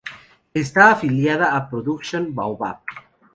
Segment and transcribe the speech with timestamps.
[0.63, 2.79] Está afiliada a Production Baobab.